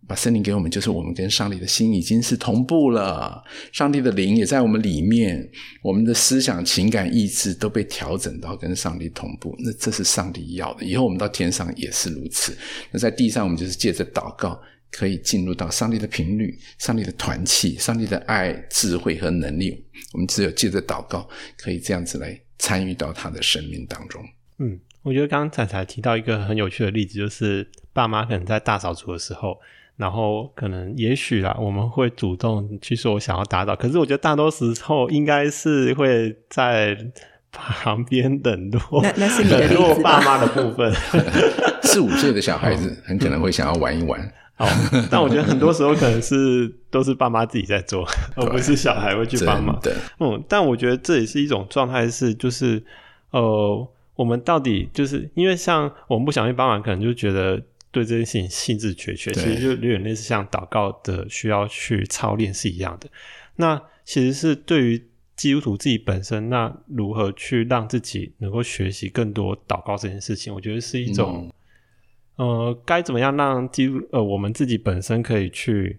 [0.07, 5.49] 把圣灵给我们，就是我们跟上帝的心已经是同步了，上帝的灵也在我们里面，
[5.83, 9.55] 我们的思想、情感、意志都被调整到跟上帝同步。
[9.61, 12.57] 那这是上帝要的，以后我们到天上也是如此。
[12.91, 19.85] 那在地上，我们就是借着祷告，可以进入到上帝的频率、上帝的团契、上帝的爱、智慧和能力。
[20.13, 24.23] 我们只有借着祷告，可以这样子来参与到他的生命当中。
[24.59, 24.79] 嗯。
[25.03, 29.59] 我觉得刚刚彩彩提到一个很有趣的例子，就是爸妈可能在大扫除的时候，
[29.97, 36.97] 然后可能也许啦，我们会主动去说我想要打扫，可是我觉得大多时候应该是会在
[37.51, 40.93] 旁边等落，那那是你的等落爸妈的部分。
[41.83, 44.21] 四五岁的小孩子很可能会想要玩一玩。
[44.59, 44.69] 哦，
[45.11, 49.77] 但我觉得很多时候可能是都是爸妈自己在做， 而不是小孩会去帮忙。
[49.83, 52.83] 对，嗯，但我觉得这也是一种状态，是就是
[53.33, 53.89] 呃。
[54.17, 57.59] 我们到底就是因为像我们不想去帮忙，可能就觉得
[57.93, 63.09] 对这件事情兴致缺缺，其实就有点类似像祷告的需要去操练是一样的。
[63.57, 71.53] 那其实是对于基督徒自己本身，那如何去让自己能够学习更多祷告这件事情，我觉得是一种、
[72.37, 75.99] 嗯、呃，该怎么样让基督呃我们自己本身可以去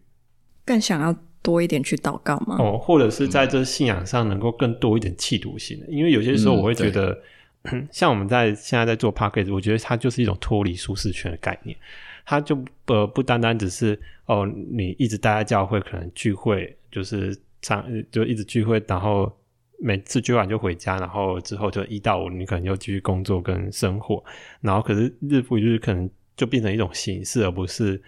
[0.64, 2.56] 更想要多一点去祷告吗？
[2.60, 7.12] 哦，或者是在这信仰上能够更多一点企图心的，因为有些时候我会觉得。
[7.12, 7.22] 嗯
[7.92, 11.78] 像我们在现在在做 p a c k a g e 我觉得它就是一种脱离舒适圈的概念。
[12.24, 19.32] 它就呃不单单只是哦，你一直待在教会，可能聚会就是上就一直聚会，然后
[19.80, 24.24] 每次聚完就回家，然后之后就一到五你可能又继续工作跟生活，
[24.62, 28.02] 然后可是日复一日可能就变成一种形式，而不是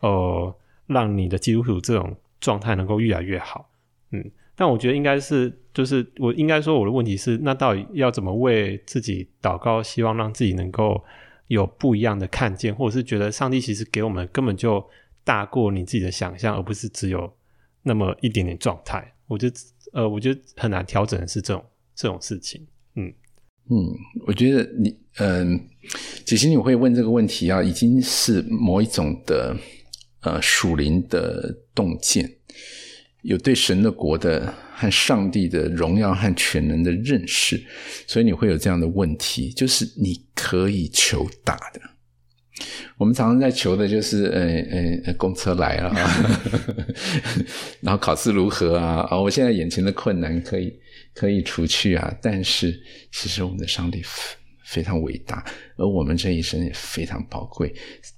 [0.00, 0.54] 呃
[0.86, 3.70] 让你的基督徒这种状态能够越来越好。
[4.10, 5.50] 嗯，但我觉得应该是。
[5.72, 11.00] 就是我应该说，我的问题是，那到底要怎么为自己祷告，希望让自己能够
[11.46, 14.84] 有不一样的看见，或者是觉得上帝其实给我们根本就
[15.22, 17.32] 大过你自己的想象，而不是只有
[17.84, 19.14] 那么一点点状态。
[19.28, 19.56] 我觉得，
[19.92, 22.66] 呃，我觉得很难调整的是这种这种事情。
[22.96, 23.06] 嗯
[23.70, 23.94] 嗯，
[24.26, 25.68] 我觉得你，嗯，
[26.26, 29.56] 其实你会问这个问题啊，已经是某一种的
[30.22, 32.28] 呃属灵的洞见，
[33.22, 37.62] 有对神的国的和上帝的荣耀和全能的认识，
[38.06, 41.80] 所以你会有这样的问题，就是你可以求大的。
[42.98, 45.90] 我们常常在求的就是，呃呃，公车来了，
[47.80, 49.06] 然后考试如何啊？
[49.10, 50.70] 啊，我现在眼前的困难可以
[51.14, 52.14] 可以除去啊。
[52.20, 52.78] 但是，
[53.12, 54.02] 其实我们的上帝
[54.66, 55.42] 非常伟大，
[55.78, 57.74] 而我们这一生也非常宝贵。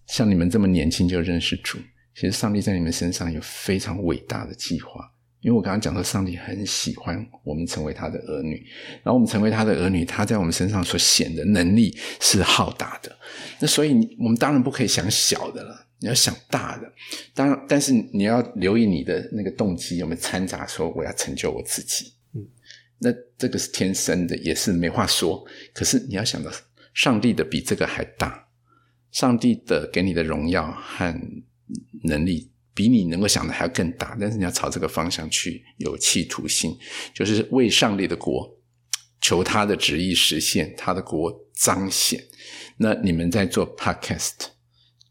[0.09, 1.79] 像你们这么年轻就认识主，
[2.15, 5.11] 其实上帝在你们身上有非常伟大的计划。
[5.41, 8.65] 因为我刚刚讲说，上帝很喜欢我们成为他的儿女，
[9.03, 13.11] 然后我们成为他的儿女，他在我们身上所显的能力是浩大的。
[13.59, 16.93] 那所以，我们当然不可以想小的了，你要想大的。
[17.35, 22.13] 当然，但是你要留意你的那个动机有没有掺杂说我要成就我自己。
[22.37, 22.47] 嗯，
[23.01, 25.45] 那这个是天生的，也是没话说。
[25.75, 26.53] 可是你要想到，
[26.95, 28.47] 上帝的比这个还大，
[29.11, 31.21] 上帝的给你的荣耀和
[32.05, 32.51] 能力。
[32.75, 36.75] 比你能够想的还要更大，但是你要朝这个方向去有企图心，
[37.13, 38.51] 就是为上帝的国
[39.21, 42.25] 求他的旨意实现，他的国彰显。
[42.79, 44.47] 那你们在做 podcast，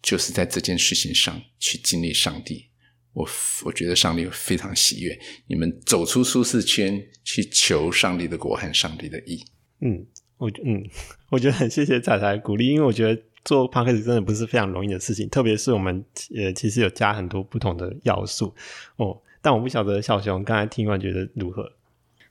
[0.01, 2.65] 就是在这件事情上去经历上帝。
[3.13, 3.29] 我
[3.65, 9.39] 我觉得上帝非常喜悦你们走出舒适圈，去求上帝的国和上帝的意。
[9.81, 10.03] 嗯，
[10.37, 10.83] 我嗯，
[11.29, 13.21] 我觉得很谢谢彩彩鼓励，因为我觉得。
[13.43, 16.03] 做 p o d c a s 真的不是非常容易的事情，特别是我们
[16.35, 18.53] 呃其实有加很多不同的要素
[18.97, 19.17] 哦。
[19.41, 21.71] 但我不晓得小熊刚才听完觉得如何？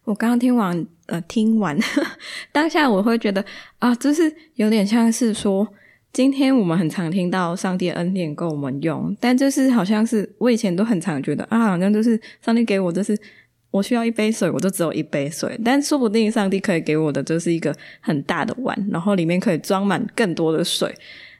[0.04, 1.78] 我刚刚听完呃听完
[2.52, 3.44] 当下我会觉得
[3.78, 5.66] 啊，就是有点像是说，
[6.12, 13.18] 今天我们很常听到上帝恩典够我们用，但就是好像是我以前都很常觉得啊，好像就是上帝给我就是。
[13.70, 20.94] 我需要一杯水，我就只有一杯水，但说不定上帝可以给我的就是一个很大的碗，然后里面可以装满更多的水。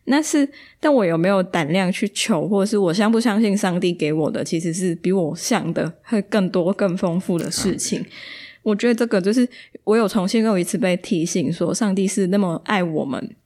[0.04, 0.48] 那是，
[0.80, 8.04] 但我有没有胆量去求，或者是我相不相信上帝给我的其实是比我想的会更多、更丰富的事情？
[8.62, 9.48] 我觉得这个就是
[9.84, 13.36] 我有重新又一次被提醒，说上帝是那么爱我们。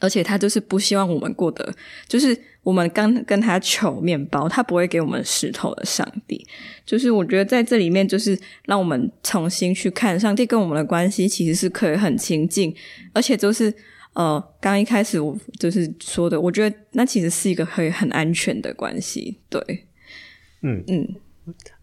[0.00, 1.74] 而且他就是不希望我们过得，
[2.06, 6.46] 就是我们刚跟他求面包，他不会给我们石头的上帝。
[6.86, 12.74] 就是我觉得在这里面，就是让我们重新去看上帝跟我们的关系，其实是可以很亲近，
[13.12, 13.72] 而且就是
[14.12, 19.38] 呃，刚一开始我就是说的，我觉得那其实是一个可以很安全的关系。
[19.48, 19.60] 对，
[20.62, 21.00] 嗯嗯。
[21.00, 21.14] 嗯，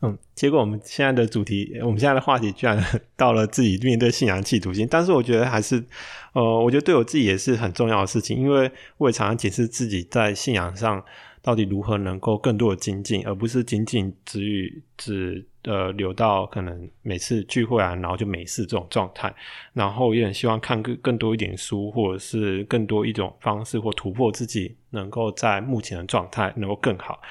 [0.02, 2.78] 嗯结果我们现在的主题，我们现在的话题居然
[3.16, 5.84] 到了自己面对信仰企图心，但是我觉得还是，
[6.34, 11.04] 呃，我觉得对我自己也是很重要的事情，因为我也常常解释自己在信仰上
[11.42, 19.34] 到底如何能够更多的精进，而不是仅仅只与只呃留到可能每次聚会啊，然后就没事这种状态，
[19.74, 27.22] 然后也很希望看更更多一点书，或者是更多一种方式或突破自己，能够在目前的状态能够更好。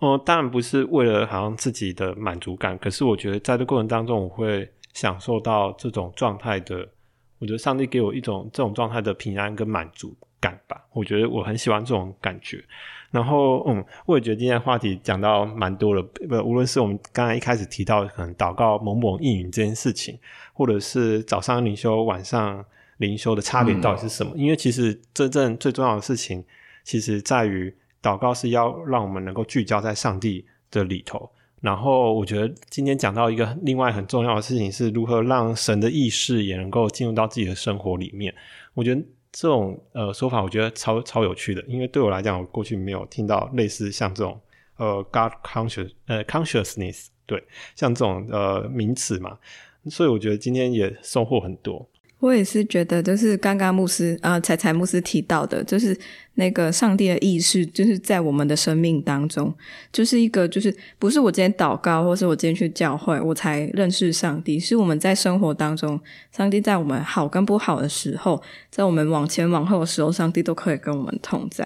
[0.00, 6.88] 哦，当然不是为了好像自己的满足感，可是我觉得在这过程当中，我会享受到这种状态的。
[7.38, 10.82] 我觉得上帝给我一种这种状态的平安跟满足感吧。
[10.92, 12.62] 我觉得我很喜欢这种感觉。
[13.10, 16.02] 然后，嗯，我也觉得今天话题讲到蛮多了。
[16.02, 20.18] 不，无论是我们刚才一开始提到可能祷告某某应允这件事情，
[20.52, 22.64] 或者是早上灵修、晚上
[22.98, 24.32] 灵修的差别到底是什么？
[24.36, 26.42] 因为其实真正最重要的事情，
[26.84, 27.74] 其实在于。
[28.02, 38.34] 祷告是要让我们能够聚焦在上帝的里头，然后我觉得今天讲到一个另外很重要的事情，是如何让神的意识也能够进入到自己的生活里面。
[38.74, 44.40] 我觉得这种呃说法，我觉得超超有趣的，因为对我来讲，我过去没有听到类似像这种
[44.76, 49.38] 呃 God conscious 呃 consciousness 对像这种呃名词嘛，
[49.90, 51.86] 所以我觉得今天也收获很多。
[52.20, 55.98] 我也是觉得，就是刚刚牧师啊，彩彩牧师提到的，就是
[56.34, 59.52] 那个上帝的意识，就是在我们的生命当中，
[59.90, 65.98] 就是一个，就是不是我今天祷告，或是我今天去教会，我才认识上帝，是我们在生活当中，
[66.30, 71.64] 上帝在我们好跟不好的时候，在我们往前往后的时候，上帝都可以跟我们同在。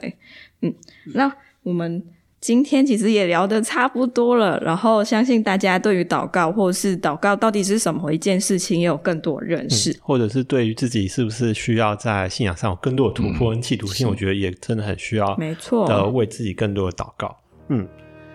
[0.62, 0.72] 嗯，
[1.14, 1.30] 那
[1.62, 2.02] 我们。
[2.44, 17.34] 今天其实也聊得差不多了，然后相信大家对于祷告或是祷告到底是什么一件事情也有更多认识，或者是对于自己是不是需要在信仰上有更多的突破跟企图心，我觉得也真的很需要，没错，的为自己更多的祷告。
[17.70, 17.88] 嗯，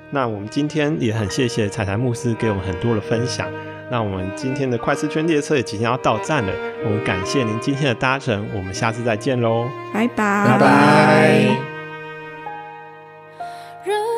[0.09, 3.47] 那我们今天也很谢谢彩彩牧师给我们很多的分享。
[3.91, 6.51] 那我们今天的快思圈列车也即将要到站了，
[6.83, 11.78] 我们感谢您今天的搭乘，我们下次再见喽，拜拜，拜拜。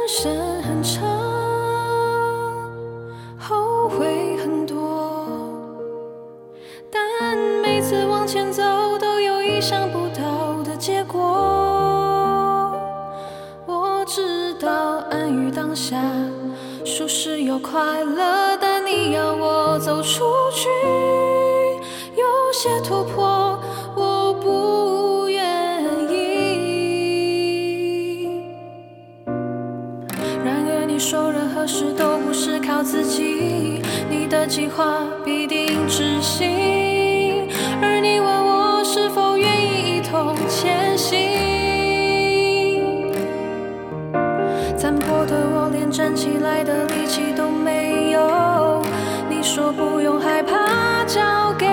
[0.02, 1.04] 人生很长
[3.38, 5.38] 后悔很多
[6.90, 8.64] 但每次往前走
[9.00, 11.20] 都有意想不到的结果。
[13.68, 16.02] 我知道安于当下
[16.84, 20.68] 舒适又快乐但你要我走出去
[22.16, 23.51] 有些突破
[31.72, 37.48] 事都不是靠自己你的计划必定执行。
[37.82, 41.18] 而你问我是否愿意一同前行？
[44.78, 48.84] 残破的我连站起来的力气都没有。
[49.30, 51.66] 你说不用害怕交给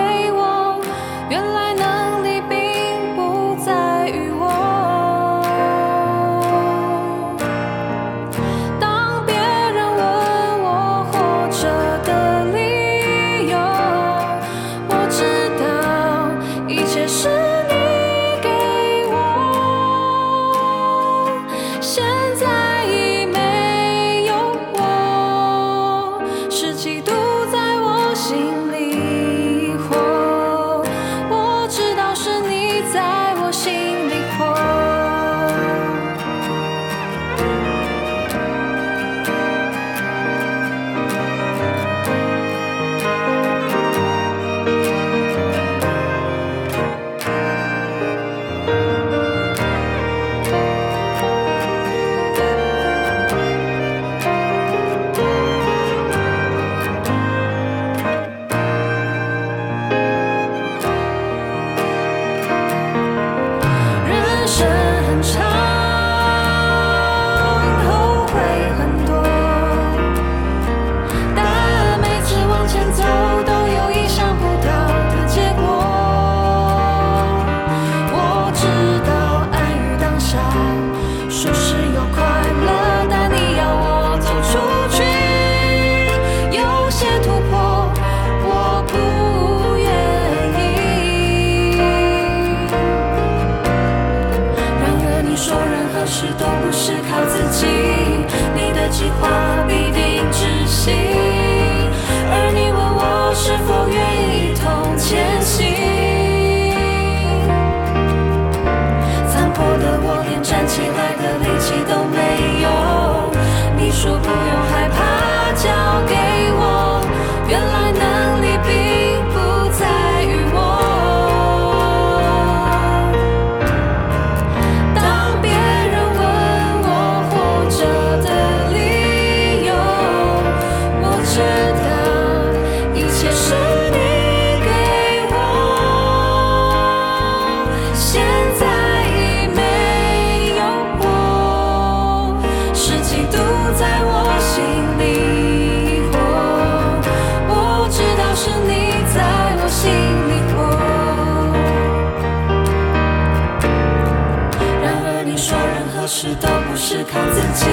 [157.11, 157.65] 看自己，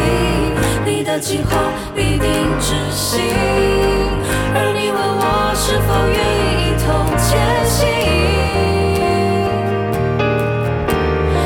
[0.86, 1.58] 你的计划
[1.94, 2.28] 必定
[2.60, 3.20] 执行，
[4.54, 7.28] 而你问我是否愿意一同前
[7.66, 7.78] 行。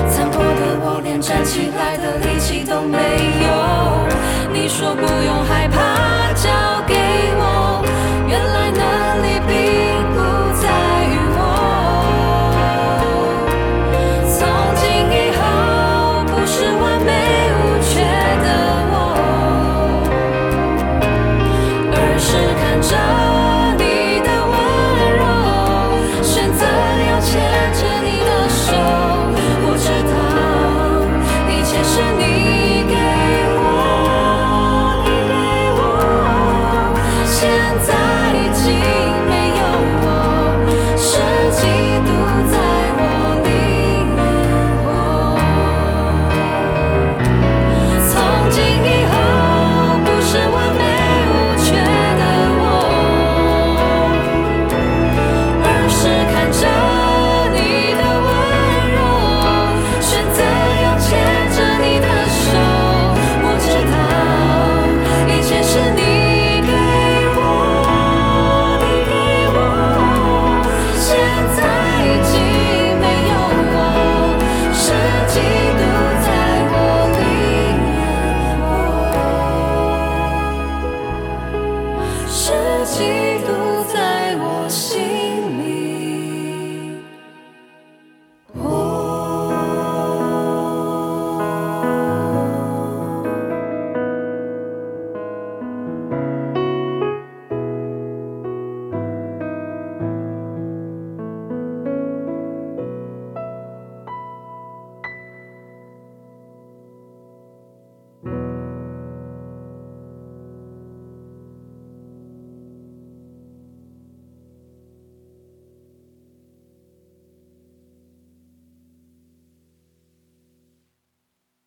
[0.07, 0.45] 残破的
[0.85, 2.97] 我，连站起来的力气都没
[3.43, 3.47] 有。
[4.53, 5.68] 你说不用害怕。